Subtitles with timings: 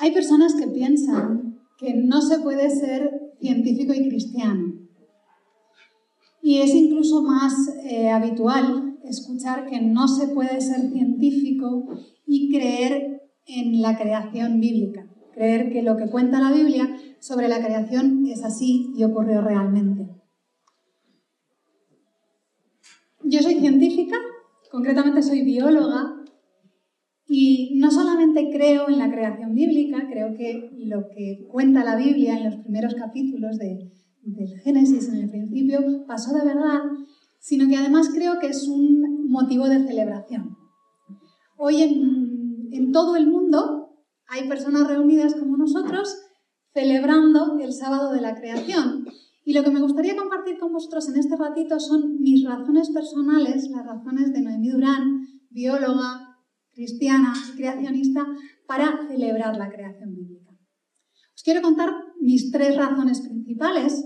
[0.00, 4.74] Hay personas que piensan que no se puede ser científico y cristiano.
[6.42, 7.52] Y es incluso más
[7.84, 11.86] eh, habitual escuchar que no se puede ser científico
[12.26, 17.62] y creer en la creación bíblica, creer que lo que cuenta la Biblia sobre la
[17.62, 20.08] creación es así y ocurrió realmente.
[23.22, 24.16] Yo soy científica,
[24.70, 26.19] concretamente soy bióloga,
[27.32, 32.36] y no solamente creo en la creación bíblica, creo que lo que cuenta la Biblia
[32.36, 33.92] en los primeros capítulos del
[34.64, 36.80] Génesis, en el principio, pasó de verdad,
[37.38, 40.56] sino que además creo que es un motivo de celebración.
[41.56, 43.90] Hoy en, en todo el mundo
[44.26, 46.12] hay personas reunidas como nosotros
[46.74, 49.04] celebrando el sábado de la creación.
[49.44, 53.70] Y lo que me gustaría compartir con vosotros en este ratito son mis razones personales,
[53.70, 56.29] las razones de Noemí Durán, bióloga,
[56.72, 58.26] cristiana y creacionista
[58.66, 60.50] para celebrar la creación bíblica.
[61.34, 64.04] Os quiero contar mis tres razones principales.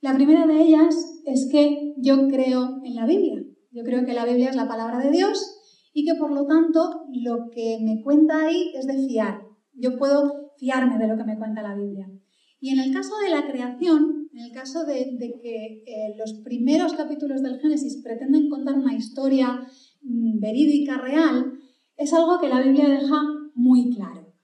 [0.00, 3.42] La primera de ellas es que yo creo en la Biblia.
[3.70, 5.58] Yo creo que la Biblia es la palabra de Dios
[5.92, 9.42] y que por lo tanto lo que me cuenta ahí es de fiar.
[9.74, 12.08] Yo puedo fiarme de lo que me cuenta la Biblia.
[12.60, 16.92] Y en el caso de la creación, en el caso de, que eh, los primeros
[16.92, 19.66] capítulos del Génesis pretenden contar una historia
[20.02, 21.51] mm, verídica, real,
[22.02, 23.22] es algo que la Biblia deja
[23.54, 24.34] muy claro.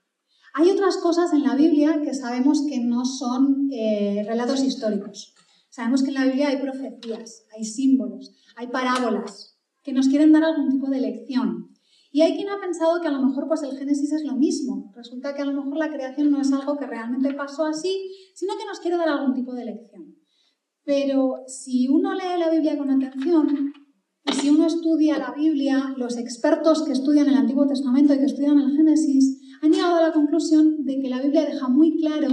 [0.53, 5.35] Hay otras cosas en la Biblia que sabemos que no son eh, relatos históricos.
[5.69, 10.43] Sabemos que en la Biblia hay profecías, hay símbolos, hay parábolas que nos quieren dar
[10.43, 11.69] algún tipo de lección.
[12.11, 14.91] Y hay quien ha pensado que a lo mejor pues el Génesis es lo mismo.
[14.95, 18.57] Resulta que a lo mejor la creación no es algo que realmente pasó así, sino
[18.57, 20.15] que nos quiere dar algún tipo de lección.
[20.83, 23.73] Pero si uno lee la Biblia con atención,
[24.33, 28.59] si uno estudia la Biblia, los expertos que estudian el Antiguo Testamento y que estudian
[28.59, 32.27] el Génesis han llegado a la conclusión de que la Biblia deja muy claro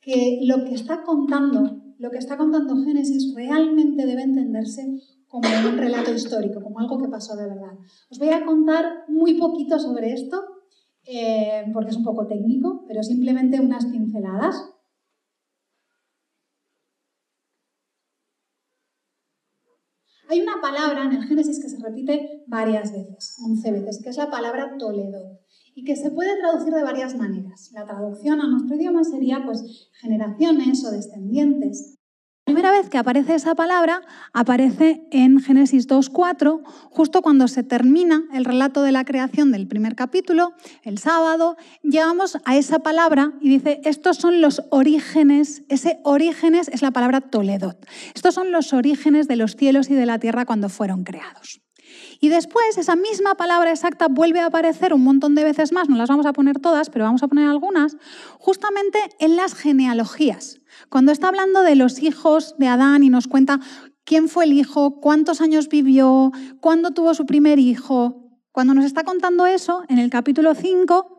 [0.00, 4.82] que lo que está contando, lo que está contando Génesis realmente debe entenderse
[5.26, 7.72] como un relato histórico, como algo que pasó de verdad.
[8.10, 10.42] Os voy a contar muy poquito sobre esto,
[11.06, 14.73] eh, porque es un poco técnico, pero simplemente unas pinceladas.
[20.34, 24.16] Hay una palabra en el Génesis que se repite varias veces, 11 veces, que es
[24.16, 25.38] la palabra Toledo
[25.76, 27.70] y que se puede traducir de varias maneras.
[27.72, 32.00] La traducción a nuestro idioma sería pues generaciones o descendientes.
[32.54, 38.44] Primera vez que aparece esa palabra aparece en Génesis 2.4, justo cuando se termina el
[38.44, 40.52] relato de la creación del primer capítulo,
[40.84, 46.80] el sábado, llegamos a esa palabra y dice, estos son los orígenes, ese orígenes es
[46.80, 47.84] la palabra Toledot,
[48.14, 51.60] estos son los orígenes de los cielos y de la tierra cuando fueron creados.
[52.20, 55.96] Y después esa misma palabra exacta vuelve a aparecer un montón de veces más, no
[55.96, 57.96] las vamos a poner todas, pero vamos a poner algunas,
[58.38, 60.60] justamente en las genealogías.
[60.88, 63.60] Cuando está hablando de los hijos de Adán y nos cuenta
[64.04, 69.02] quién fue el hijo, cuántos años vivió, cuándo tuvo su primer hijo, cuando nos está
[69.02, 71.14] contando eso, en el capítulo 5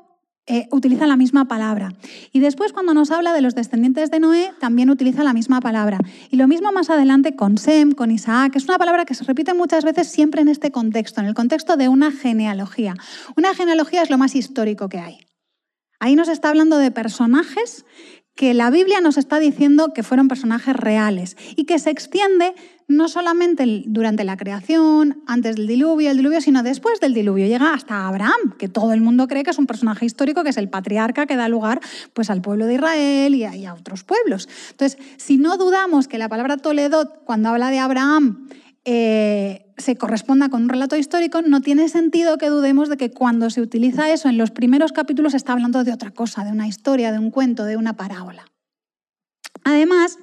[0.48, 1.94] eh, utiliza la misma palabra.
[2.32, 5.98] Y después cuando nos habla de los descendientes de Noé, también utiliza la misma palabra.
[6.30, 9.56] Y lo mismo más adelante con Sem, con Isaac, es una palabra que se repite
[9.56, 12.96] muchas veces siempre en este contexto, en el contexto de una genealogía.
[13.36, 15.18] Una genealogía es lo más histórico que hay.
[16.00, 17.86] Ahí nos está hablando de personajes
[18.36, 22.54] que la Biblia nos está diciendo que fueron personajes reales y que se extiende
[22.88, 27.48] no solamente durante la creación, antes del diluvio, el diluvio, sino después del diluvio.
[27.48, 30.58] Llega hasta Abraham, que todo el mundo cree que es un personaje histórico, que es
[30.58, 31.80] el patriarca que da lugar
[32.14, 34.48] pues, al pueblo de Israel y a, otros pueblos.
[34.72, 38.48] Entonces, si no dudamos que la palabra Toledot, cuando habla de Abraham,
[38.84, 39.35] eh,
[39.86, 43.62] se corresponda con un relato histórico, no tiene sentido que dudemos de que cuando se
[43.62, 47.20] utiliza eso en los primeros capítulos está hablando de otra cosa, de una historia, de
[47.20, 48.48] un cuento, de una parábola.
[49.64, 50.18] Además,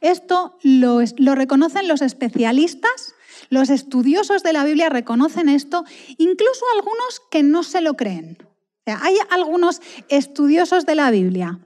[0.00, 3.14] esto lo reconocen los especialistas,
[3.50, 5.84] los estudiosos de la Biblia reconocen esto,
[6.16, 8.38] incluso algunos que no se lo creen.
[8.86, 11.58] hay algunos estudiosos de la Biblia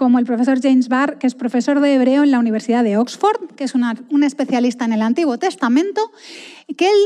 [0.00, 3.50] como el profesor James Barr, que es profesor de hebreo en la Universidad de Oxford,
[3.54, 6.10] que es un especialista en el Antiguo Testamento,
[6.74, 6.96] que él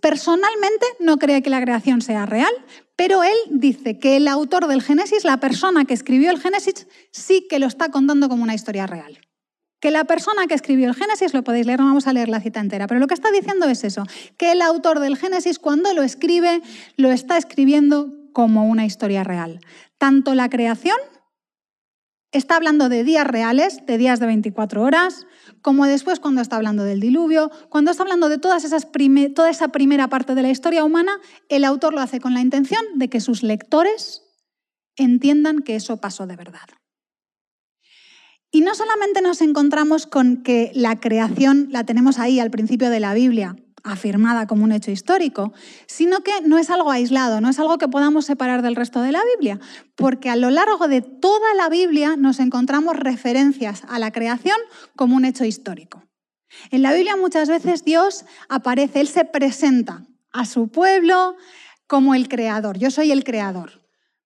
[0.00, 2.50] personalmente no cree que la creación sea real,
[2.96, 7.46] pero él dice que el autor del Génesis, la persona que escribió el Génesis, sí
[7.50, 9.18] que lo está contando como una historia real.
[9.78, 12.40] Que la persona que escribió el Génesis, lo podéis leer, no vamos a leer la
[12.40, 14.04] cita entera, pero lo que está diciendo es eso,
[14.38, 16.62] que el autor del Génesis cuando lo escribe,
[16.96, 19.60] lo está escribiendo como una historia real.
[19.98, 20.96] Tanto la creación
[22.30, 25.26] Está hablando de días reales, de días de 24 horas,
[25.62, 28.86] como después cuando está hablando del diluvio, cuando está hablando de todas esas
[29.34, 31.12] toda esa primera parte de la historia humana,
[31.48, 34.24] el autor lo hace con la intención de que sus lectores
[34.96, 36.68] entiendan que eso pasó de verdad.
[38.50, 43.00] Y no solamente nos encontramos con que la creación la tenemos ahí al principio de
[43.00, 45.52] la Biblia, afirmada como un hecho histórico,
[45.86, 49.12] sino que no es algo aislado, no es algo que podamos separar del resto de
[49.12, 49.60] la Biblia,
[49.94, 54.56] porque a lo largo de toda la Biblia nos encontramos referencias a la creación
[54.96, 56.02] como un hecho histórico.
[56.70, 61.36] En la Biblia muchas veces Dios aparece, Él se presenta a su pueblo
[61.86, 63.77] como el creador, yo soy el creador.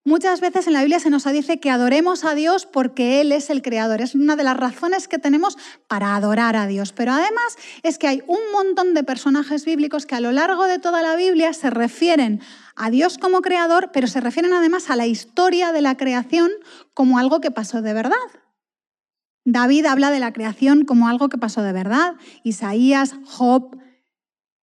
[0.04, 3.50] Muchas veces en la Biblia se nos dice que adoremos a Dios porque Él es
[3.50, 4.00] el creador.
[4.00, 5.56] Es una de las razones que tenemos
[5.86, 6.92] para adorar a Dios.
[6.92, 10.80] Pero además es que hay un montón de personajes bíblicos que a lo largo de
[10.80, 12.40] toda la Biblia se refieren
[12.74, 16.50] a Dios como creador, pero se refieren además a la historia de la creación
[16.94, 18.16] como algo que pasó de verdad.
[19.44, 22.16] David habla de la creación como algo que pasó de verdad.
[22.42, 23.78] Isaías, Job,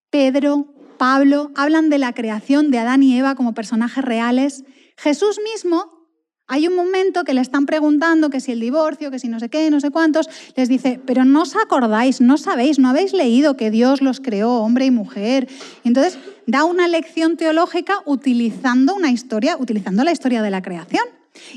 [0.10, 4.66] Pedro, Pablo hablan de la creación de Adán y Eva como personajes reales
[5.02, 6.00] Jesús mismo,
[6.48, 9.50] hay un momento que le están preguntando que si el divorcio, que si no sé
[9.50, 13.56] qué, no sé cuántos, les dice, pero no os acordáis, no sabéis, no habéis leído
[13.56, 15.48] que Dios los creó, hombre y mujer.
[15.84, 16.18] Entonces
[16.48, 21.04] da una lección teológica utilizando una historia, utilizando la historia de la creación.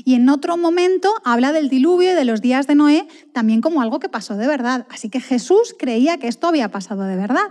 [0.05, 3.81] Y en otro momento habla del diluvio y de los días de Noé también como
[3.81, 4.85] algo que pasó de verdad.
[4.89, 7.49] Así que Jesús creía que esto había pasado de verdad.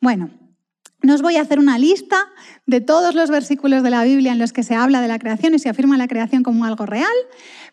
[0.00, 0.30] Bueno,
[1.02, 2.28] no os voy a hacer una lista
[2.66, 5.54] de todos los versículos de la Biblia en los que se habla de la creación
[5.54, 7.12] y se afirma la creación como algo real,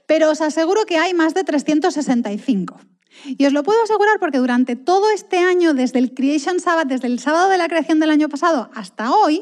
[0.05, 2.79] pero os aseguro que hay más de 365.
[3.25, 7.07] Y os lo puedo asegurar porque durante todo este año, desde el Creation Sabbath, desde
[7.07, 9.41] el sábado de la creación del año pasado hasta hoy,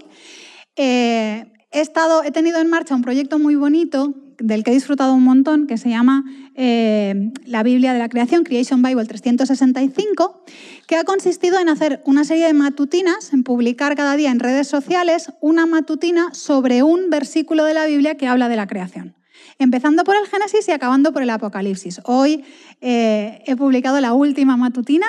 [0.76, 5.14] eh, he, estado, he tenido en marcha un proyecto muy bonito del que he disfrutado
[5.14, 6.24] un montón, que se llama
[6.56, 10.44] eh, la Biblia de la Creación, Creation Bible 365,
[10.88, 14.68] que ha consistido en hacer una serie de matutinas, en publicar cada día en redes
[14.68, 19.16] sociales una matutina sobre un versículo de la Biblia que habla de la creación.
[19.58, 22.02] Empezando por el Génesis y acabando por el Apocalipsis.
[22.04, 22.44] Hoy
[22.82, 25.08] eh, he publicado la última matutina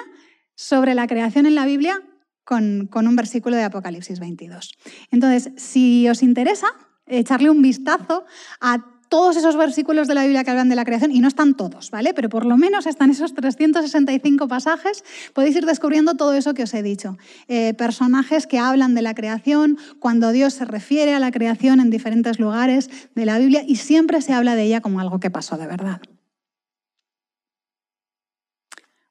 [0.55, 2.03] sobre la creación en la Biblia
[2.45, 4.73] con, con un versículo de Apocalipsis 22.
[5.11, 6.69] Entonces, si os interesa,
[7.07, 8.25] echarle un vistazo
[8.61, 11.55] a todos esos versículos de la Biblia que hablan de la creación, y no están
[11.55, 12.15] todos, ¿vale?
[12.15, 16.75] Pero por lo menos están esos 365 pasajes, podéis ir descubriendo todo eso que os
[16.75, 17.17] he dicho.
[17.49, 21.91] Eh, personajes que hablan de la creación, cuando Dios se refiere a la creación en
[21.91, 25.57] diferentes lugares de la Biblia, y siempre se habla de ella como algo que pasó
[25.57, 26.01] de verdad.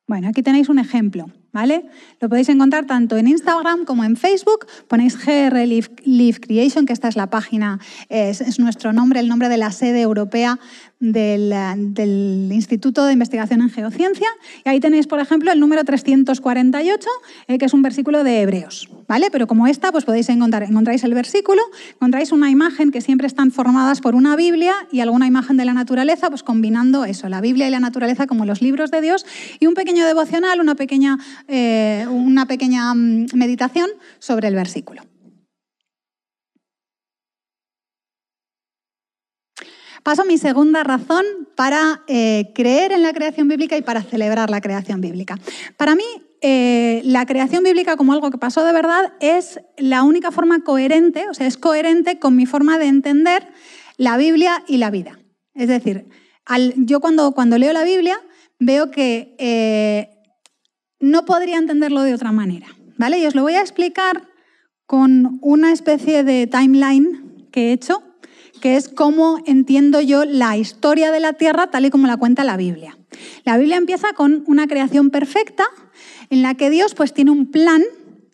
[0.07, 1.31] Bueno, aquí tenéis un ejemplo.
[1.55, 1.85] ¿Vale?
[2.19, 4.67] Lo podéis encontrar tanto en Instagram como en Facebook.
[4.89, 7.79] Ponéis GR Live, Creation, que esta es la página,
[8.09, 10.59] es, nuestro nombre, el nombre de la sede europea
[10.99, 11.53] del,
[11.93, 14.27] del, Instituto de Investigación en Geociencia.
[14.63, 17.09] Y ahí tenéis, por ejemplo, el número 348,
[17.47, 18.89] eh, que es un versículo de Hebreos.
[19.07, 19.29] ¿vale?
[19.31, 21.61] Pero como esta, pues podéis encontrar, encontráis el versículo,
[21.93, 25.73] encontráis una imagen que siempre están formadas por una Biblia y alguna imagen de la
[25.73, 29.25] naturaleza, pues combinando eso, la Biblia y la naturaleza como los libros de Dios,
[29.59, 33.89] y un pequeño devocional, una pequeña eh, una pequeña mm, meditación
[34.19, 35.03] sobre el versículo.
[40.05, 41.25] Paso a mi segunda razón
[41.55, 45.39] para eh, creer en la creación bíblica y para celebrar la creación bíblica.
[45.77, 46.03] Para mí,
[46.41, 51.27] eh, la creación bíblica como algo que pasó de verdad es la única forma coherente,
[51.27, 53.47] o sea, es coherente con mi forma de entender
[53.97, 55.17] la Biblia y la vida.
[55.55, 56.05] Es decir,
[56.75, 58.19] yo cuando, cuando leo la Biblia
[58.59, 60.07] veo que
[60.99, 62.67] no podría entenderlo de otra manera.
[62.97, 63.17] ¿vale?
[63.17, 64.27] Y os lo voy a explicar
[64.85, 68.03] con una especie de timeline que he hecho,
[68.61, 72.43] que es cómo entiendo yo la historia de la Tierra tal y como la cuenta
[72.43, 72.97] la Biblia.
[73.43, 75.65] La Biblia empieza con una creación perfecta
[76.29, 77.83] en la que Dios pues tiene un plan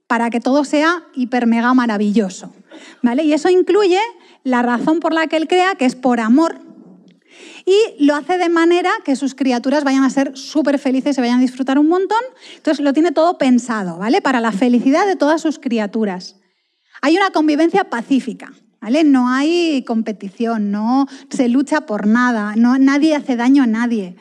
[0.08, 2.54] para que todo sea hiper mega maravilloso.
[3.02, 3.24] ¿vale?
[3.24, 4.00] Y eso incluye
[4.44, 6.60] la razón por la que Él crea, que es por amor,
[7.66, 11.38] y lo hace de manera que sus criaturas vayan a ser súper felices, se vayan
[11.38, 12.20] a disfrutar un montón.
[12.56, 14.22] Entonces lo tiene todo pensado, ¿vale?
[14.22, 16.38] Para la felicidad de todas sus criaturas.
[17.02, 23.36] Hay una convivencia pacífica, No hay competición, no se lucha por nada, no, nadie hace
[23.36, 24.16] daño a nadie.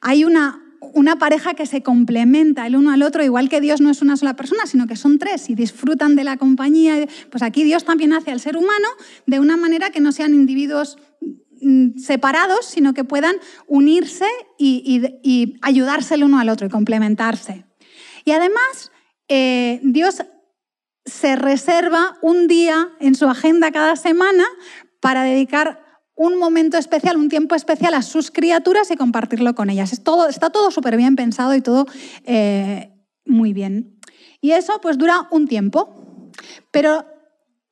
[0.00, 0.62] Hay una,
[0.94, 4.16] una pareja que se complementa el uno al otro, igual que Dios no es una
[4.16, 7.06] sola persona, sino que son tres y disfrutan de la compañía.
[7.30, 8.88] Pues aquí Dios también hace al ser humano
[9.26, 10.96] de una manera que no sean individuos
[11.60, 14.26] Mm, separados, sino que puedan unirse
[14.58, 17.64] y, ayudarse el uno al otro y complementarse.
[18.24, 18.92] Y además,
[19.28, 20.22] eh, Dios
[21.08, 24.44] se reserva un día en su agenda cada semana
[25.00, 25.84] para dedicar
[26.14, 29.92] un momento especial, un tiempo especial a sus criaturas y compartirlo con ellas.
[29.92, 31.86] Es todo, está todo súper bien pensado y todo
[32.24, 32.92] eh,
[33.24, 33.98] muy bien.
[34.40, 36.30] Y eso pues dura un tiempo,
[36.70, 37.06] pero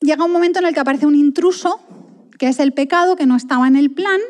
[0.00, 1.81] llega un momento en el que aparece un intruso
[2.38, 4.21] que es el pecado que no estaba en el plan,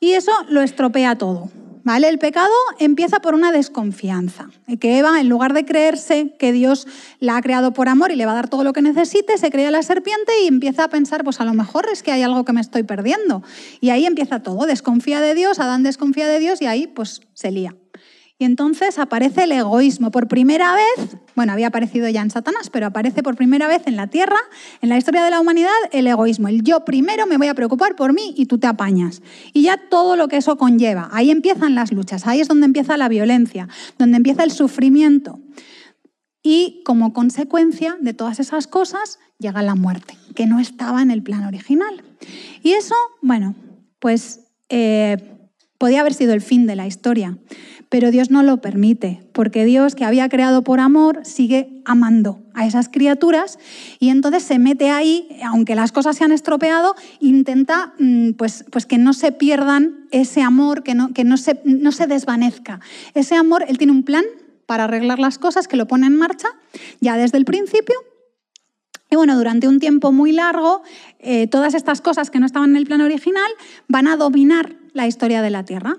[0.00, 1.50] y eso lo estropea todo.
[1.86, 4.50] El pecado empieza por una desconfianza,
[4.80, 6.86] que Eva, en lugar de creerse que Dios
[7.20, 9.50] la ha creado por amor y le va a dar todo lo que necesite, se
[9.50, 12.44] crea la serpiente y empieza a pensar, pues a lo mejor es que hay algo
[12.44, 13.44] que me estoy perdiendo.
[13.80, 17.52] Y ahí empieza todo, desconfía de Dios, Adán desconfía de Dios y ahí pues se
[17.52, 17.76] lía.
[18.38, 20.10] Y entonces aparece el egoísmo.
[20.10, 23.96] Por primera vez, bueno, había aparecido ya en Satanás, pero aparece por primera vez en
[23.96, 24.36] la Tierra,
[24.82, 26.48] en la historia de la humanidad, el egoísmo.
[26.48, 29.22] El yo primero me voy a preocupar por mí y tú te apañas.
[29.54, 31.08] Y ya todo lo que eso conlleva.
[31.12, 35.40] Ahí empiezan las luchas, ahí es donde empieza la violencia, donde empieza el sufrimiento.
[36.42, 41.22] Y como consecuencia de todas esas cosas llega la muerte, que no estaba en el
[41.22, 42.04] plan original.
[42.62, 43.54] Y eso, bueno,
[43.98, 45.35] pues eh,
[45.78, 47.38] podía haber sido el fin de la historia
[47.88, 52.66] pero Dios no lo permite, porque Dios, que había creado por amor, sigue amando a
[52.66, 53.58] esas criaturas
[54.00, 58.86] y entonces se mete ahí, aunque las cosas se han estropeado, intenta mm, pues, pues
[58.86, 62.80] que no se pierdan ese amor, que, no, se desvanezca.
[63.14, 64.24] Ese amor, Él tiene un plan
[64.66, 66.48] para arreglar las cosas que lo pone en marcha
[67.00, 67.96] ya desde el principio
[69.08, 70.82] y bueno, durante un tiempo muy largo,
[71.20, 73.48] eh, todas estas cosas que no estaban en el plan original
[73.86, 75.98] van a dominar la historia de la Tierra.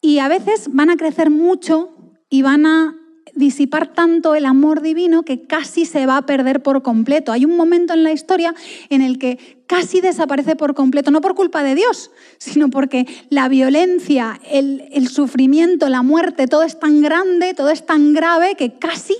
[0.00, 1.96] Y a veces van a crecer mucho
[2.28, 2.94] y van a
[3.34, 7.32] disipar tanto el amor divino que casi se va a perder por completo.
[7.32, 8.54] Hay un momento en la historia
[8.90, 13.48] en el que casi desaparece por completo, no por culpa de Dios, sino porque la
[13.48, 18.78] violencia, el, el sufrimiento, la muerte, todo es tan grande, todo es tan grave que
[18.78, 19.16] casi,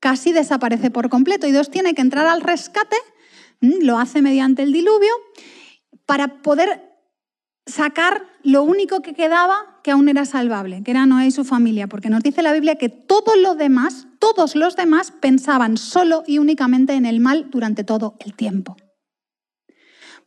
[0.00, 1.46] casi desaparece por completo.
[1.46, 2.96] Y Dios tiene que entrar al rescate,
[3.60, 5.12] lo hace mediante el diluvio,
[6.06, 6.83] para poder
[7.66, 11.86] sacar lo único que quedaba que aún era salvable, que era Noé y su familia,
[11.86, 16.38] porque nos dice la Biblia que todos los demás, todos los demás pensaban solo y
[16.38, 18.76] únicamente en el mal durante todo el tiempo.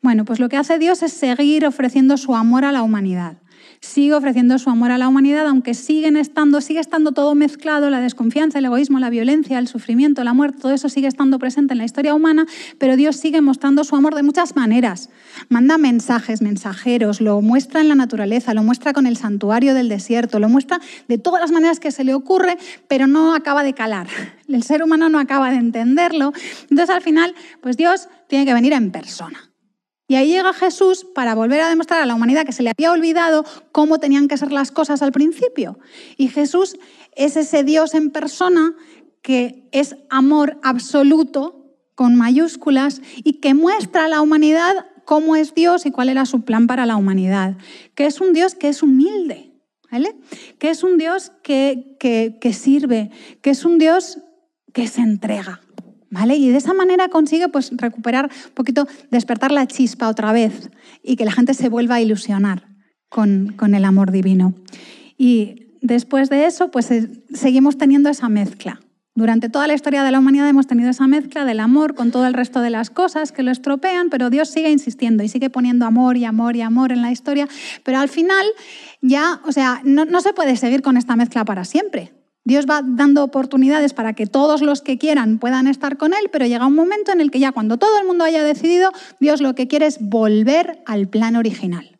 [0.01, 3.41] Bueno, pues lo que hace Dios es seguir ofreciendo su amor a la humanidad
[3.81, 8.01] sigue ofreciendo su amor a la humanidad, aunque siguen estando, sigue estando todo mezclado, la
[8.01, 11.79] desconfianza, el egoísmo, la violencia, el sufrimiento, la muerte, todo eso sigue estando presente en
[11.79, 12.45] la historia humana,
[12.77, 15.09] pero Dios sigue mostrando su amor de muchas maneras.
[15.49, 20.39] Manda mensajes, mensajeros, lo muestra en la naturaleza, lo muestra con el santuario del desierto,
[20.39, 22.57] lo muestra de todas las maneras que se le ocurre,
[22.87, 24.07] pero no acaba de calar.
[24.47, 26.33] El ser humano no acaba de entenderlo.
[26.69, 29.47] Entonces al final, pues Dios tiene que venir en persona.
[30.07, 32.91] Y ahí llega Jesús para volver a demostrar a la humanidad que se le había
[32.91, 35.79] olvidado cómo tenían que ser las cosas al principio.
[36.15, 36.77] Y Jesús
[37.15, 38.73] es ese Dios en persona
[39.21, 45.85] que es amor absoluto, con mayúsculas, y que muestra a la humanidad cómo es Dios
[45.85, 47.57] y cuál era su plan para la humanidad.
[47.93, 49.51] Que es un Dios que es humilde,
[49.91, 50.15] ¿vale?
[50.59, 53.11] Que es un Dios que, que, que sirve,
[53.41, 54.19] que es un Dios
[54.71, 55.59] que se entrega.
[56.09, 60.69] Y de esa manera consigue pues, recuperar un poquito, despertar la chispa otra vez
[61.03, 62.67] y que la gente se vuelva a ilusionar
[63.09, 64.53] con, con el amor divino.
[65.17, 68.79] Y después de eso, pues eh, seguimos teniendo esa mezcla.
[69.15, 72.27] Durante toda la historia de la humanidad hemos tenido esa mezcla del amor con todo
[72.27, 75.87] el resto de las cosas que lo estropean, pero Dios sigue insistiendo y sigue poniendo
[75.87, 77.47] amor y amor y amor en la historia.
[77.83, 78.45] Pero al final
[79.01, 82.13] ya, o sea, no, no se puede seguir con esta mezcla para siempre.
[82.47, 86.45] Dios va dando oportunidades para que todos los que quieran puedan estar con Él, pero
[86.45, 89.53] llega un momento en el que ya cuando todo el mundo haya decidido, Dios lo
[89.53, 91.97] que quiere es volver al plan original.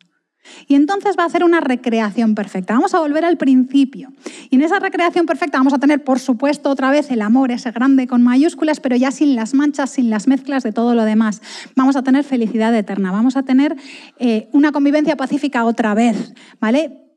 [0.66, 2.72] Y entonces va a hacer una recreación perfecta.
[2.72, 4.10] Vamos a volver al principio.
[4.48, 7.70] Y en esa recreación perfecta vamos a tener, por supuesto, otra vez el amor, ese
[7.70, 11.42] grande con mayúsculas, pero ya sin las manchas, sin las mezclas de todo lo demás.
[11.76, 13.12] Vamos a tener felicidad eterna.
[13.12, 13.76] Vamos a tener
[14.18, 16.32] eh, una convivencia pacífica otra vez.
[16.58, 17.07] ¿Vale?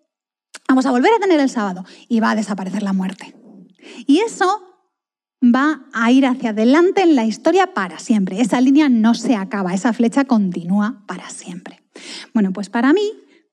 [0.71, 3.35] Vamos a volver a tener el sábado y va a desaparecer la muerte.
[4.07, 4.63] Y eso
[5.43, 8.39] va a ir hacia adelante en la historia para siempre.
[8.39, 11.83] Esa línea no se acaba, esa flecha continúa para siempre.
[12.33, 13.01] Bueno, pues para mí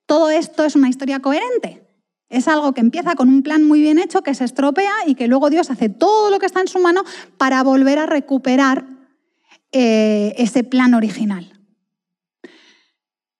[0.06, 1.88] todo esto es una historia coherente.
[2.28, 5.26] Es algo que empieza con un plan muy bien hecho, que se estropea y que
[5.26, 7.02] luego Dios hace todo lo que está en su mano
[7.36, 8.84] para volver a recuperar
[9.72, 11.60] eh, ese plan original.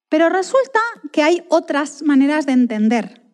[0.09, 0.81] Pero resulta
[1.13, 3.28] que hay otras maneras de entender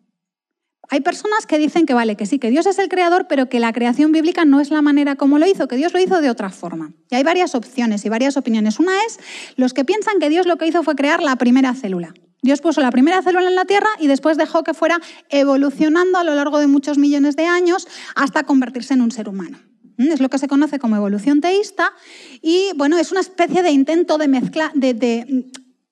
[0.89, 3.59] hay personas que dicen que vale, que sí, que Dios es el creador, pero que
[3.59, 6.29] la creación bíblica no es la manera como lo hizo, que Dios lo hizo de
[6.29, 6.93] otra forma.
[7.09, 8.79] Y hay varias opciones y varias opiniones.
[8.79, 9.19] Una es
[9.55, 12.13] los que piensan que Dios lo que hizo fue crear la primera célula.
[12.41, 14.99] Dios puso la primera célula en la Tierra y después dejó que fuera
[15.29, 19.57] evolucionando a lo largo de muchos millones de años hasta convertirse en un ser humano.
[19.97, 20.11] ¿Mm?
[20.11, 21.91] Es lo que se conoce como evolución teísta
[22.41, 25.47] y bueno, es una especie de intento de mezcla, de, de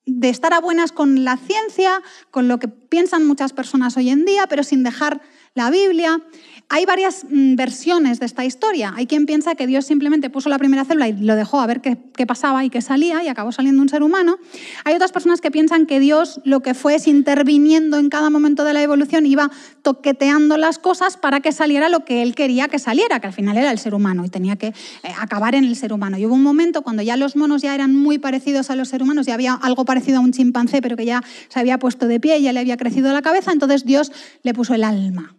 [0.06, 4.24] de estar a buenas con la ciencia, con lo que piensan muchas personas hoy en
[4.24, 5.20] día, pero sin dejar
[5.54, 6.20] la Biblia,
[6.68, 8.92] hay varias mm, versiones de esta historia.
[8.96, 11.80] Hay quien piensa que Dios simplemente puso la primera célula y lo dejó a ver
[11.80, 14.38] qué, pasaba y qué salía y acabó saliendo un ser humano.
[14.84, 18.64] Hay otras personas que piensan que Dios lo que fue es interviniendo en cada momento
[18.64, 19.50] de la evolución, iba
[19.82, 23.56] toqueteando las cosas para que saliera lo que él quería que saliera, que al final
[23.56, 24.74] era el ser humano y tenía que eh,
[25.20, 26.18] acabar en el ser humano.
[26.18, 29.04] Y hubo un momento cuando ya los monos ya eran muy parecidos a los seres
[29.04, 32.20] humanos, ya había algo parecido a un chimpancé, pero que ya se había puesto de
[32.20, 35.36] pie, y ya le había crecido la cabeza, entonces Dios le puso el alma.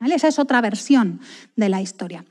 [0.00, 1.20] Esa es otra versión
[1.56, 2.24] de la historia.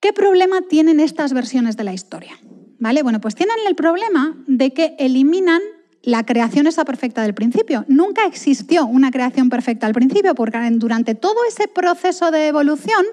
[0.00, 2.38] ¿Qué problema tienen estas versiones de la historia?
[2.78, 3.02] ¿Vale?
[3.02, 5.60] Bueno, pues tienen el problema de que eliminan
[6.02, 7.84] la creación esa perfecta del principio.
[7.88, 13.04] Nunca existió una creación perfecta al principio, porque durante todo ese proceso de evolución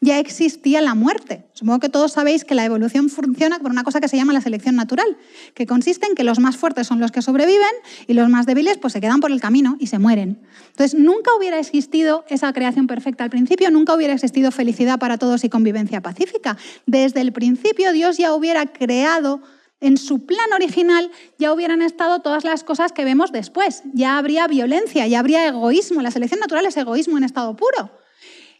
[0.00, 1.44] ya existía la muerte.
[1.54, 4.40] Supongo que todos sabéis que la evolución funciona por una cosa que se llama la
[4.40, 5.16] selección natural,
[5.54, 7.72] que consiste en que los más fuertes son los que sobreviven
[8.06, 10.38] y los más débiles pues se quedan por el camino y se mueren.
[10.68, 15.44] Entonces, nunca hubiera existido esa creación perfecta al principio, nunca hubiera existido felicidad para todos
[15.44, 16.56] y convivencia pacífica.
[16.86, 19.40] Desde el principio Dios ya hubiera creado
[19.80, 23.82] en su plan original ya hubieran estado todas las cosas que vemos después.
[23.92, 26.02] Ya habría violencia, ya habría egoísmo.
[26.02, 27.90] La selección natural es egoísmo en estado puro.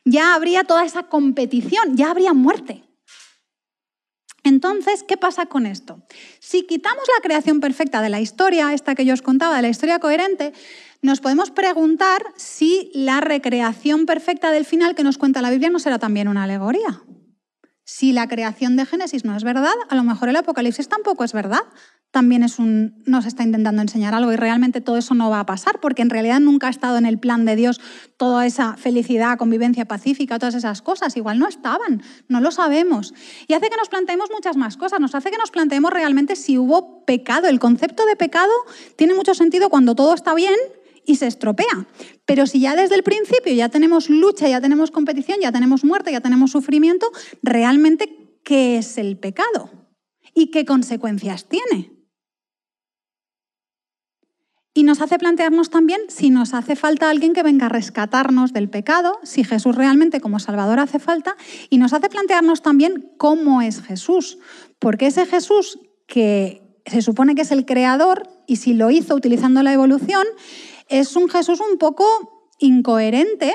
[0.05, 2.85] Ya habría toda esa competición, ya habría muerte.
[4.45, 6.01] Entonces, ¿qué pasa con esto?
[6.39, 9.69] Si quitamos la creación perfecta de la historia, esta que yo os contaba, de la
[9.69, 10.55] historia coherente,
[11.03, 15.79] nos podemos preguntar si la recreación perfecta del final que nos cuenta la Biblia no
[15.79, 17.03] será también una alegoría.
[17.91, 21.33] Si la creación de Génesis no es verdad, a lo mejor el Apocalipsis tampoco es
[21.33, 21.63] verdad.
[22.11, 25.47] También es un, nos está intentando enseñar algo y realmente todo eso no va a
[25.47, 27.81] pasar porque en realidad nunca ha estado en el plan de Dios
[28.19, 31.17] toda esa felicidad, convivencia pacífica, todas esas cosas.
[31.17, 33.15] Igual no estaban, no lo sabemos.
[33.47, 36.59] Y hace que nos planteemos muchas más cosas, nos hace que nos planteemos realmente si
[36.59, 37.49] hubo pecado.
[37.49, 38.53] El concepto de pecado
[38.97, 40.57] tiene mucho sentido cuando todo está bien
[41.09, 41.89] y se estropea.
[42.27, 46.13] Pero si ya desde el principio ya tenemos lucha, ya tenemos competición, ya tenemos muerte,
[46.13, 47.11] ya tenemos sufrimiento,
[47.43, 49.71] realmente, ¿qué es el pecado?
[50.35, 51.93] ¿Y qué consecuencias tiene?
[54.75, 58.69] Y nos hace plantearnos también si nos hace falta alguien que venga a rescatarnos del
[58.69, 61.37] pecado, si Jesús realmente como Salvador hace falta,
[61.71, 64.39] y nos hace plantearnos también cómo es Jesús,
[64.79, 69.63] porque ese Jesús que se supone que es el creador, y si lo hizo utilizando
[69.63, 70.27] la evolución,
[70.89, 72.07] es un Jesús un poco
[72.59, 73.55] incoherente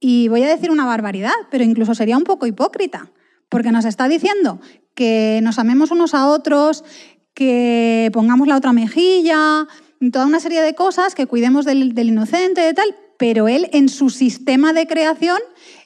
[0.00, 3.10] y voy a decir una barbaridad, pero incluso sería un poco hipócrita,
[3.48, 4.60] porque nos está diciendo
[4.94, 6.84] que nos amemos unos a otros,
[7.34, 9.66] que pongamos la otra mejilla,
[10.12, 14.10] toda una serie de cosas, que cuidemos del, inocente, de tal, pero él en su
[14.10, 15.38] sistema de creación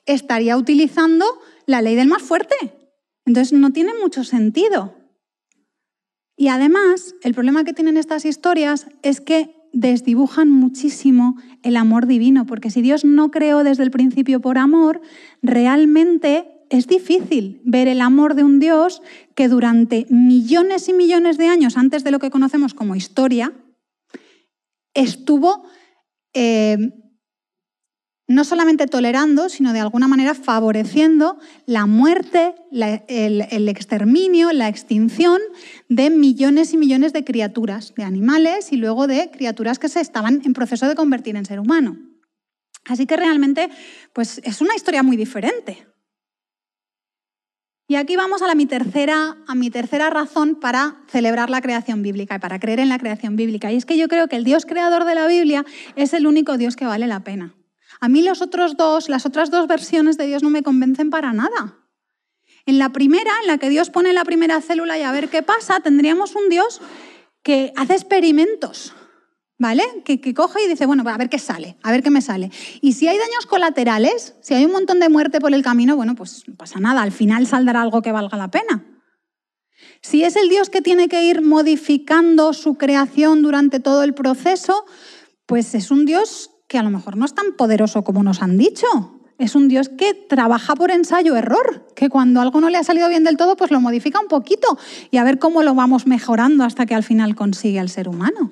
[0.07, 1.25] estaría utilizando
[1.67, 2.57] la ley del más fuerte.
[3.25, 4.95] Entonces no tiene mucho sentido.
[6.37, 12.47] Y además, el problema que tienen estas historias es que desdibujan muchísimo el amor divino,
[12.47, 15.01] porque si Dios no creó desde el principio por amor,
[15.43, 19.03] realmente es difícil ver el amor de un Dios
[19.35, 23.53] que durante millones y millones de años antes de lo que conocemos como historia,
[24.95, 25.65] estuvo
[26.35, 26.77] eh,
[28.29, 35.41] no solamente tolerando, sino de alguna manera favoreciendo la muerte, el, exterminio, la extinción
[35.89, 40.43] de millones y millones de criaturas, de animales y luego de criaturas que se estaban
[40.45, 41.97] en proceso de convertir en ser humano.
[42.85, 43.71] Así que realmente
[44.13, 45.87] pues, es una historia muy diferente.
[47.91, 52.37] Y aquí vamos a, mi tercera, a mi tercera razón para celebrar la creación bíblica
[52.37, 53.73] y para creer en la creación bíblica.
[53.73, 55.65] Y es que yo creo que el Dios creador de la Biblia
[55.97, 57.55] es el único Dios que vale la pena.
[58.01, 61.33] A mí los otros dos, las otras dos versiones de Dios no me convencen para
[61.33, 61.79] nada.
[62.67, 65.43] En la primera, en la que Dios pone la primera célula y a ver qué
[65.43, 66.81] pasa, tendríamos un Dios
[67.43, 68.95] que hace experimentos,
[69.59, 69.83] ¿vale?
[70.05, 72.51] Que, coge y dice, bueno, a ver qué sale, a ver qué me sale.
[72.83, 76.15] Y si hay daños colaterales, si hay un montón de muerte por el camino, bueno,
[76.15, 78.85] pues no pasa nada, al final saldrá algo que valga la pena.
[80.03, 84.85] Si es el Dios que tiene que ir modificando su creación durante todo el proceso,
[85.47, 88.59] pues es un Dios que a lo mejor no es tan poderoso como nos han
[88.59, 88.87] dicho.
[89.39, 93.25] Es un Dios que trabaja por ensayo-error, que cuando algo no le ha salido bien
[93.25, 94.79] del todo, pues lo modifica un poquito
[95.11, 98.51] y a ver cómo lo vamos mejorando hasta que al final consigue al ser humano.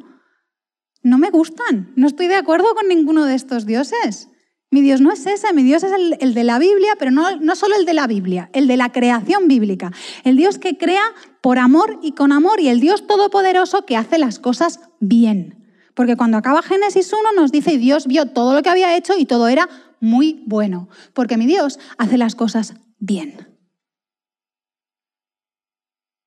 [1.03, 4.29] No me gustan, no estoy de acuerdo con ninguno de estos dioses.
[4.71, 7.37] Mi Dios no es ese, mi Dios es el, el de la Biblia, pero no,
[7.37, 9.93] no solo el de la Biblia, el de la creación bíblica.
[10.25, 11.03] El Dios que crea
[11.41, 15.66] por amor y con amor y el Dios todopoderoso que hace las cosas bien.
[15.97, 19.25] Porque cuando acaba Génesis 1 nos dice, Dios vio todo lo que había hecho y
[19.25, 19.67] todo era
[19.99, 23.49] muy bueno, porque mi Dios hace las cosas bien.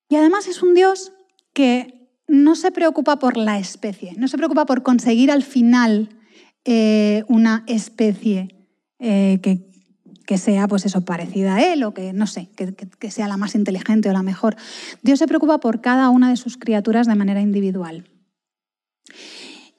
[0.08, 1.12] Y además es un Dios
[1.52, 6.18] que no se preocupa por la especie, no se preocupa por conseguir al final
[6.64, 8.66] eh, una especie
[8.98, 9.70] eh, que,
[10.26, 13.36] que, sea, pues eso, parecida a él o que, no sé, que, que sea la
[13.36, 14.56] más inteligente o la mejor.
[15.02, 18.10] Dios se preocupa por cada una de sus criaturas de manera individual.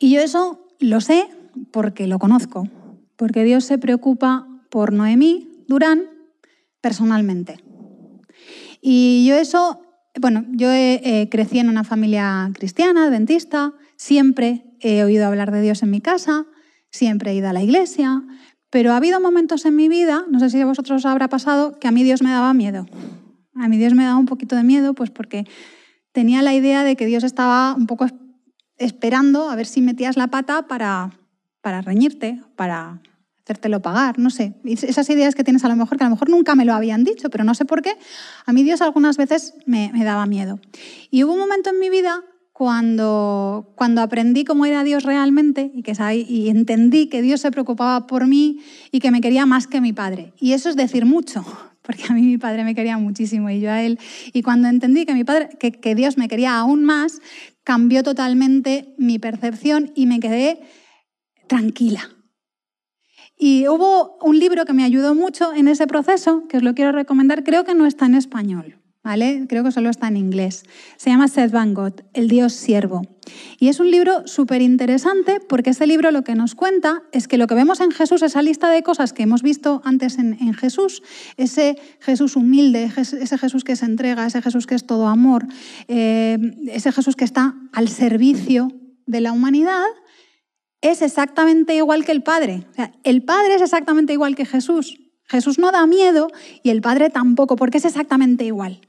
[0.01, 1.29] Y yo eso lo sé
[1.69, 2.67] porque lo conozco,
[3.17, 6.05] porque Dios se preocupa por Noemí Durán
[6.81, 7.63] personalmente.
[8.81, 9.79] Y yo eso,
[10.19, 15.83] bueno, yo eh, crecí en una familia cristiana, adventista, siempre he oído hablar de Dios
[15.83, 16.47] en mi casa,
[16.89, 18.23] siempre he ido a la iglesia,
[18.71, 21.77] pero ha habido momentos en mi vida, no sé si a vosotros os habrá pasado,
[21.77, 22.87] que a mí Dios me daba miedo.
[23.53, 25.45] A mí Dios me daba un poquito de miedo, pues porque
[26.11, 28.07] tenía la idea de que Dios estaba un poco
[28.81, 31.11] esperando a ver si metías la pata para,
[31.61, 33.01] para reñirte, para
[33.43, 34.53] hacértelo pagar, no sé.
[34.63, 37.03] Esas ideas que tienes a lo mejor, que a lo mejor nunca me lo habían
[37.03, 37.97] dicho, pero no sé por qué,
[38.45, 40.59] a mí Dios algunas veces me, daba miedo.
[41.09, 45.83] Y hubo un momento en mi vida cuando, cuando aprendí cómo era Dios realmente y,
[45.83, 48.59] que, y entendí que Dios se preocupaba por mí
[48.91, 50.33] y que me quería más que mi padre.
[50.39, 51.43] Y eso es decir mucho,
[51.81, 53.99] porque a mí mi padre me quería muchísimo y yo a él.
[54.33, 57.19] Y cuando entendí que, mi padre, que, Dios me quería aún más,
[57.63, 60.61] cambió totalmente mi percepción y me quedé
[61.47, 62.09] tranquila.
[63.37, 66.91] Y hubo un libro que me ayudó mucho en ese proceso, que os lo quiero
[66.91, 70.63] recomendar, creo que no está en español, Creo que solo está en inglés.
[70.97, 73.01] Se llama Seth Van Gogh, El Dios Siervo.
[73.57, 77.39] Y es un libro súper interesante porque ese libro lo que nos cuenta es que
[77.39, 81.01] lo que vemos en Jesús, esa lista de cosas que hemos visto antes en, Jesús,
[81.37, 85.47] ese Jesús humilde, ese Jesús que se entrega, ese Jesús que es todo amor,
[85.87, 86.37] eh,
[86.67, 88.67] ese Jesús que está al servicio
[89.07, 89.87] de la humanidad,
[90.81, 92.67] es exactamente igual que el Padre.
[93.03, 94.99] el Padre es exactamente igual que Jesús.
[95.25, 96.27] Jesús no da miedo
[96.61, 98.81] y el Padre tampoco, porque es exactamente igual.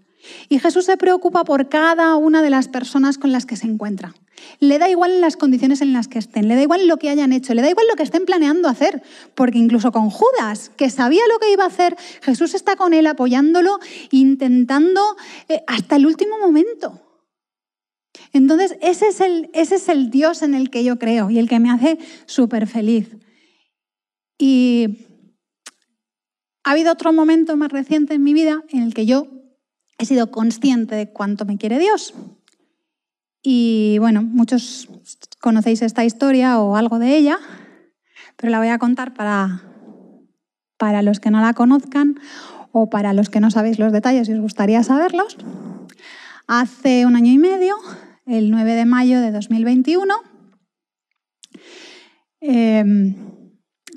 [0.48, 4.14] Y Jesús se preocupa por cada una de las personas con las que se encuentra.
[4.60, 7.32] Le da igual las condiciones en las que estén, le da igual lo que hayan
[7.32, 9.02] hecho, le da igual lo que estén planeando hacer,
[9.34, 13.06] porque incluso con Judas, que sabía lo que iba a hacer, Jesús está con él
[13.06, 13.78] apoyándolo,
[14.10, 15.16] intentando
[15.48, 17.00] eh, hasta el último momento.
[18.32, 21.48] Entonces, ese es, el, ese es el Dios en el que yo creo y el
[21.48, 23.16] que me hace súper feliz.
[24.38, 25.06] Y
[26.64, 29.41] ha habido otro momento más reciente en mi vida en el que yo
[30.02, 32.12] he sido consciente de cuánto me quiere Dios.
[33.40, 34.88] Y bueno, muchos
[35.40, 37.38] conocéis esta historia o algo de ella,
[38.36, 39.62] pero la voy a contar para,
[40.76, 42.18] para los que no la conozcan
[42.72, 45.36] o para los que no sabéis los detalles y os gustaría saberlos.
[46.48, 47.76] Hace un año y medio,
[48.26, 50.14] el 9 de mayo de 2021,
[52.40, 53.14] em,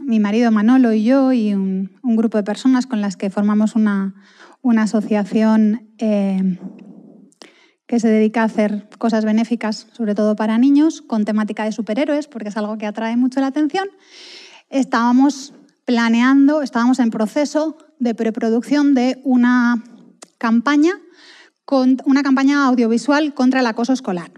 [0.05, 4.13] mi marido Manolo y yo y un, grupo de personas con las que formamos una,
[4.73, 6.57] asociación em,
[7.87, 12.27] que se dedica a hacer cosas benéficas, sobre todo para niños, con temática de superhéroes,
[12.27, 13.87] porque es algo que atrae mucho la atención,
[14.69, 15.53] estábamos
[15.85, 19.83] planeando, estábamos en proceso de preproducción de una
[20.37, 20.93] campaña
[21.63, 24.31] con una campaña audiovisual contra el acoso escolar.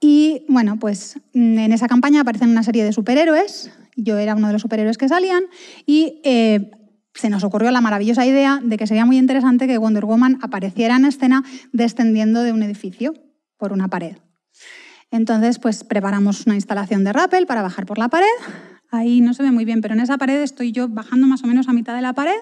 [0.00, 4.52] Y bueno, pues en esa campaña aparecen una serie de superhéroes, yo era uno de
[4.54, 5.44] los superhéroes que salían,
[5.86, 6.70] y eh,
[7.14, 10.96] se nos ocurrió la maravillosa idea de que sería muy interesante que Wonder Woman apareciera
[10.96, 13.14] en escena descendiendo de un edificio
[13.56, 14.16] por una pared.
[15.10, 18.26] Entonces, pues preparamos una instalación de rappel para bajar por la pared.
[18.90, 21.46] Ahí no se ve muy bien, pero en esa pared estoy yo bajando más o
[21.46, 22.40] menos a mitad de la pared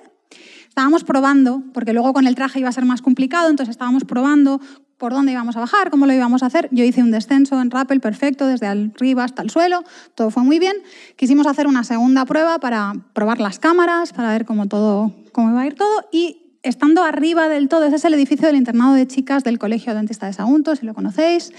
[0.71, 4.61] Estábamos probando, porque luego con el traje iba a ser más complicado, entonces estábamos probando
[4.99, 6.69] por dónde íbamos a bajar, cómo lo íbamos a hacer.
[6.71, 9.83] Yo hice un descenso en rappel perfecto, desde arriba hasta el suelo,
[10.15, 10.77] todo fue muy bien.
[11.17, 15.63] Quisimos hacer una segunda prueba para probar las cámaras, para ver cómo, todo, cómo iba
[15.63, 19.09] a ir todo, y estando arriba del todo, ese es el edificio del internado de
[19.09, 21.53] chicas del Colegio Dentista de Sagunto, si lo conocéis,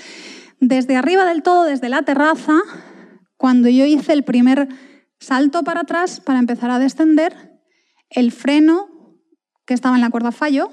[0.62, 2.62] desde arriba del todo, desde la terraza,
[3.36, 4.69] cuando yo hice el primer
[5.19, 7.60] salto para atrás para empezar a descender,
[8.10, 8.91] el freno
[9.72, 10.70] que estaba en la cuerda falló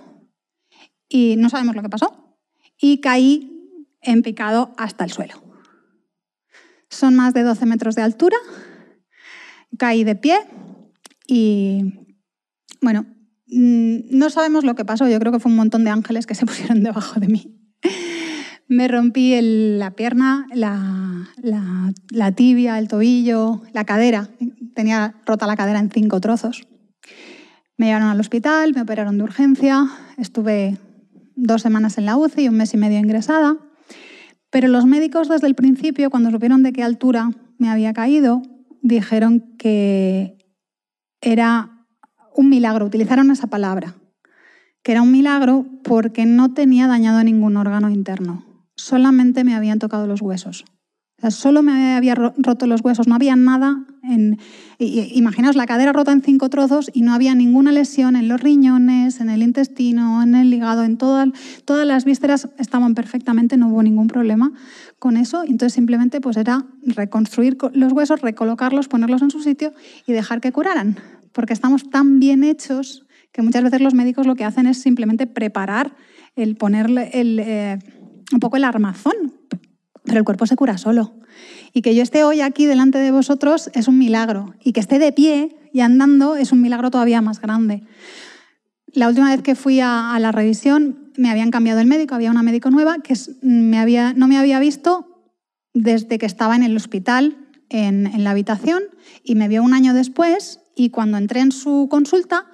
[1.09, 2.37] y no sabemos lo que pasó.
[2.81, 5.41] Y caí en picado hasta el suelo.
[6.91, 8.37] Son más de 12 metros de altura.
[9.79, 10.37] Caí de pie
[11.29, 12.09] y,
[12.83, 13.07] bueno,
[13.47, 15.07] mm, no sabemos lo que pasó.
[15.07, 17.57] Yo creo que fue un montón de ángeles que se pusieron debajo de mí.
[18.67, 24.29] Me rompí la pierna, la tibia, el tobillo, la cadera.
[24.75, 26.68] Tenía rota la cadera en cinco trozos.
[27.79, 29.87] Me llevaron al hospital, me operaron de urgencia,
[30.17, 30.77] estuve
[31.37, 33.57] dos semanas en la UCI y un mes y medio ingresada,
[34.51, 38.43] pero los médicos desde el principio, cuando supieron de qué altura me había caído,
[38.83, 40.38] dijeron que
[41.21, 41.87] era
[42.35, 43.95] un milagro, utilizaron esa palabra,
[44.83, 50.09] que era un milagro porque no tenía dañado ningún órgano interno, solamente me habían tocado
[50.09, 50.64] los huesos.
[51.31, 53.85] Solo me había roto los huesos, no había nada.
[54.05, 54.39] En,
[54.79, 59.21] imaginaos la cadera rota en cinco trozos y no había ninguna lesión en los riñones,
[59.21, 61.29] en el intestino, en el hígado, en todas
[61.87, 64.53] las vísceras estaban perfectamente, no hubo ningún problema
[65.01, 65.43] con eso.
[65.43, 69.73] Entonces simplemente pues era reconstruir los huesos, recolocarlos, ponerlos en su sitio
[70.07, 70.99] y dejar que curaran.
[71.33, 75.27] Porque estamos tan bien hechos que muchas veces los médicos lo que hacen es simplemente
[75.27, 75.97] preparar
[76.37, 77.79] el ponerle eh,
[78.33, 79.38] un poco el armazón
[80.09, 81.14] pero el cuerpo se cura solo.
[81.73, 84.55] Y que yo esté hoy aquí delante de vosotros es un milagro.
[84.64, 87.85] Y que esté de pie y andando es un milagro todavía más grande.
[88.92, 92.42] La última vez que fui a, la revisión me habían cambiado el médico, había una
[92.42, 95.31] médico nueva que no me había visto
[95.75, 97.37] desde que estaba en el hospital,
[97.68, 98.83] en, en la habitación,
[99.23, 102.47] y me vio un año después y cuando entré en su consulta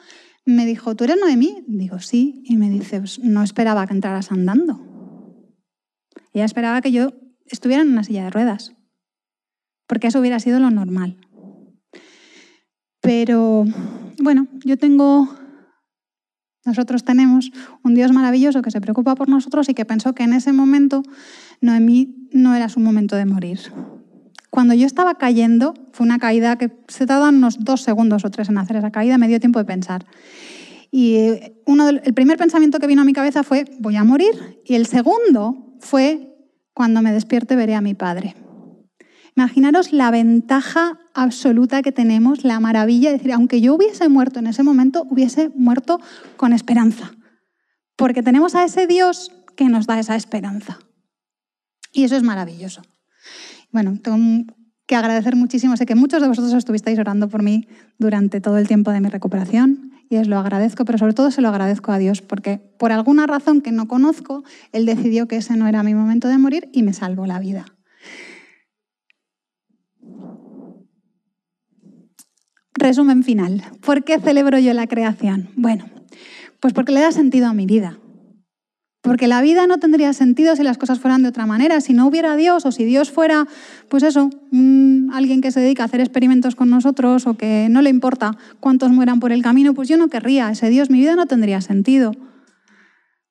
[0.44, 1.64] me dijo, ¿tú eres Noemí?
[1.66, 4.80] Digo, sí, y me dice, pues no esperaba que entraras andando.
[6.32, 7.12] Ella esperaba que yo
[7.46, 8.74] estuvieran en una silla de ruedas,
[9.87, 11.18] porque eso hubiera sido lo normal.
[13.00, 13.64] Pero
[14.22, 15.28] bueno, yo tengo,
[16.64, 17.50] nosotros tenemos
[17.83, 21.02] un Dios maravilloso que se preocupa por nosotros y que pensó que en ese momento
[21.61, 23.61] Noemí no era su momento de morir.
[24.50, 28.48] Cuando yo estaba cayendo, fue una caída que se tardan unos dos segundos o tres
[28.48, 30.07] en hacer esa caída, me dio tiempo de pensar.
[30.92, 31.18] Y
[31.66, 34.62] uno, el primer pensamiento que vino a mi cabeza fue, voy a morir.
[34.64, 36.33] Y el segundo fue,
[36.74, 38.34] cuando me despierte veré a mi Padre.
[39.37, 44.46] Imaginaros la ventaja absoluta que tenemos, la maravilla de decir, aunque yo hubiese muerto en
[44.46, 46.00] ese momento, hubiese muerto
[46.37, 47.12] con esperanza.
[47.96, 50.78] Porque tenemos a ese Dios que nos da esa esperanza.
[51.92, 52.82] Y eso es maravilloso.
[53.72, 54.52] Bueno, tengo
[54.87, 55.76] que agradecer muchísimo.
[55.76, 57.66] Sé que muchos de vosotros estuvisteis orando por mí
[57.98, 61.40] durante todo el tiempo de mi recuperación y os lo agradezco, pero sobre todo se
[61.40, 65.56] lo agradezco a Dios, porque por alguna razón que no conozco, Él decidió que ese
[65.56, 67.66] no era mi momento de morir y me salvó la vida.
[72.74, 73.62] Resumen final.
[73.80, 75.48] ¿Por qué celebro yo la creación?
[75.56, 75.86] Bueno,
[76.60, 77.98] pues porque le da sentido a mi vida.
[79.04, 82.06] Porque la vida no tendría sentido si las cosas fueran de otra manera, si no
[82.06, 83.46] hubiera Dios o si Dios fuera,
[83.90, 84.30] pues eso,
[85.12, 88.92] alguien que se dedica a hacer experimentos con nosotros o que no le importa cuántos
[88.92, 92.12] mueran por el camino, pues yo no querría ese Dios, mi vida no tendría sentido.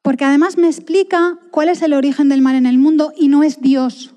[0.03, 3.41] Porque además me explica cuál es el origen del mal en el mundo y no
[3.41, 4.13] es Dios.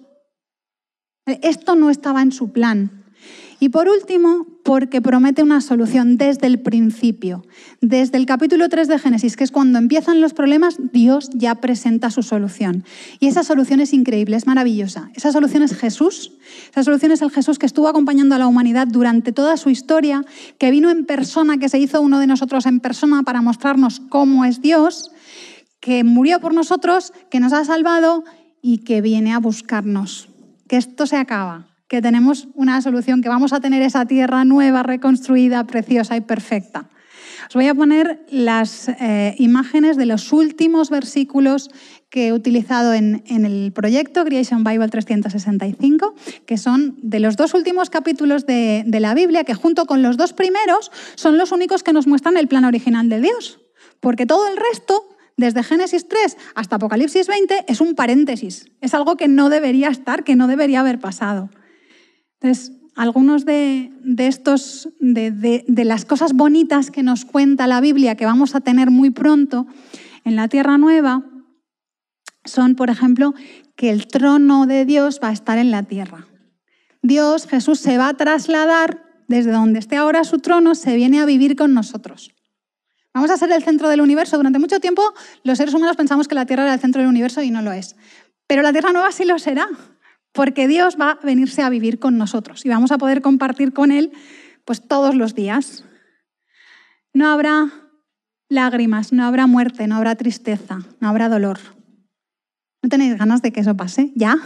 [1.24, 3.05] Esto no estaba en su plan.
[3.58, 7.42] Y por último, porque promete una solución desde el principio.
[7.80, 12.10] Desde el capítulo 3 de Génesis, que es cuando empiezan los problemas, Dios ya presenta
[12.10, 12.84] su solución.
[13.18, 15.10] Y esa solución es increíble, es maravillosa.
[15.14, 16.32] Esa solución es Jesús.
[16.70, 20.22] Esa solución es el Jesús que estuvo acompañando a la humanidad durante toda su historia,
[20.58, 24.44] que vino en persona, que se hizo uno de nosotros en persona para mostrarnos cómo
[24.44, 25.12] es Dios,
[25.80, 28.24] que murió por nosotros, que nos ha salvado
[28.60, 30.28] y que viene a buscarnos.
[30.68, 34.82] Que esto se acaba que tenemos una solución, que vamos a tener esa tierra nueva,
[34.82, 36.88] reconstruida, preciosa y perfecta.
[37.48, 41.70] Os voy a poner las eh, imágenes de los últimos versículos
[42.10, 47.88] que he utilizado en, el proyecto Creation Bible 365, que son de los dos últimos
[47.88, 51.92] capítulos de, de la Biblia, que junto con los dos primeros son los únicos que
[51.92, 53.60] nos muestran el plan original de Dios.
[54.00, 59.16] Porque todo el resto desde Génesis 3 hasta Apocalipsis 20 es un paréntesis, es algo
[59.16, 61.50] que no debería estar, que no debería haber pasado.
[62.46, 68.54] Entonces, algunos de, estos, de, las cosas bonitas que nos cuenta la Biblia que vamos
[68.54, 69.66] a tener muy pronto
[70.22, 71.24] en la Tierra Nueva
[72.44, 73.34] son, por ejemplo,
[73.74, 76.28] que el trono de Dios va a estar en la tierra.
[77.02, 81.24] Dios, Jesús, se va a trasladar desde donde esté ahora su trono, se viene a
[81.24, 82.30] vivir con nosotros.
[83.12, 84.36] Vamos a ser el centro del universo.
[84.36, 85.02] Durante mucho tiempo
[85.42, 87.72] los seres humanos pensamos que la Tierra era el centro del universo y no lo
[87.72, 87.96] es.
[88.46, 89.68] Pero la Tierra Nueva sí lo será
[90.36, 93.90] porque Dios va a venirse a vivir con nosotros y vamos a poder compartir con
[93.90, 94.12] Él
[94.66, 95.84] pues todos los días.
[97.14, 97.72] No habrá
[98.48, 101.58] lágrimas, no habrá muerte, no habrá tristeza, no habrá dolor.
[102.82, 104.12] ¿No tenéis ganas de que eso pase?
[104.14, 104.36] ¿Ya?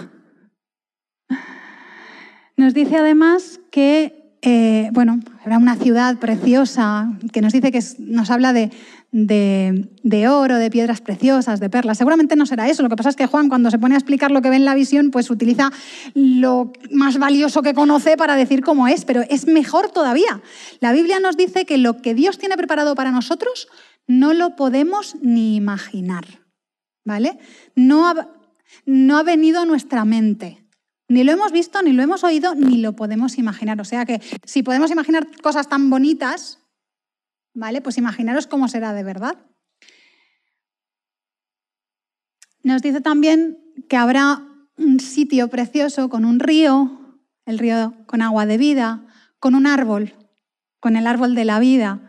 [2.56, 8.30] Nos dice además que, eh, bueno, habrá una ciudad preciosa que nos dice que nos
[8.30, 8.70] habla de,
[9.12, 11.98] de, oro, de piedras preciosas, de perlas.
[11.98, 12.82] Seguramente no será eso.
[12.82, 14.64] Lo que pasa es que Juan, cuando se pone a explicar lo que ve en
[14.64, 15.70] la visión, pues utiliza
[16.14, 20.42] lo más valioso que conoce para decir cómo es, pero es mejor todavía.
[20.80, 23.68] La Biblia nos dice que lo que Dios tiene preparado para nosotros
[24.06, 26.24] no lo podemos ni imaginar.
[27.04, 27.38] ¿Vale?
[27.74, 28.14] No
[28.86, 30.64] no ha venido a nuestra mente.
[31.08, 33.80] Ni lo hemos visto, ni lo hemos oído, ni lo podemos imaginar.
[33.80, 36.59] O sea que si podemos imaginar cosas tan bonitas,
[37.54, 37.80] ¿Vale?
[37.80, 39.38] Pues imaginaros cómo será de verdad.
[42.62, 43.58] Nos dice también
[43.88, 44.42] que habrá
[44.76, 49.06] un sitio precioso con un río, el río con agua de vida,
[49.38, 50.14] con un árbol,
[50.78, 52.00] con el árbol de la vida.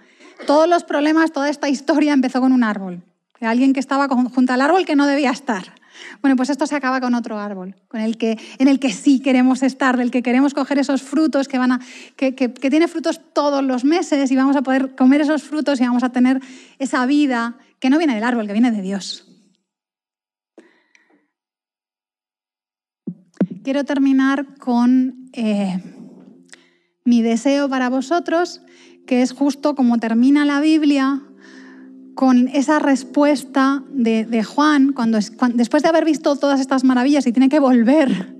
[0.45, 3.03] Todos los problemas, toda esta historia empezó con un árbol.
[3.39, 5.80] Alguien que estaba junto al árbol que no debía estar.
[6.21, 9.19] Bueno, pues esto se acaba con otro árbol, con el que, en el que sí
[9.19, 11.79] queremos estar, del que queremos coger esos frutos que, van a,
[12.15, 15.83] que, que, tiene frutos todos los meses y vamos a poder comer esos frutos y
[15.83, 16.39] vamos a tener
[16.79, 19.27] esa vida que no viene del árbol, que viene de Dios.
[23.63, 25.79] Quiero terminar con eh,
[27.05, 28.61] mi deseo para vosotros,
[29.05, 31.21] que es justo como termina la Biblia,
[32.21, 35.17] con esa respuesta de, Juan, cuando,
[35.55, 38.35] después de haber visto todas estas maravillas y tiene que volver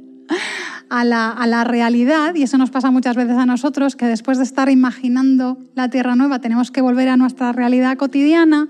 [0.92, 4.70] a la, realidad, y eso nos pasa muchas veces a nosotros, que después de estar
[4.70, 8.70] imaginando la tierra nueva tenemos que volver a nuestra realidad cotidiana,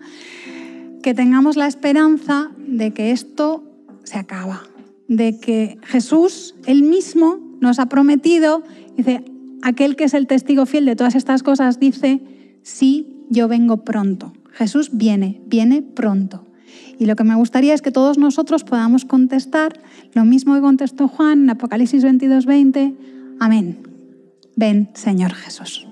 [1.04, 3.65] que tengamos la esperanza de que esto
[4.06, 4.62] se acaba,
[5.10, 8.63] de que Jesús, él mismo, nos ha prometido,
[8.95, 9.26] dice,
[9.62, 12.21] aquel que es el testigo fiel de todas estas cosas, dice,
[12.63, 14.32] sí, yo vengo pronto.
[14.52, 16.46] Jesús viene, viene pronto.
[17.00, 19.80] Y lo que me gustaría es que todos nosotros podamos contestar
[20.14, 22.94] lo mismo que contestó Juan en Apocalipsis 22, 20.
[23.40, 23.80] Amén.
[24.56, 25.90] Ven, Señor Jesús.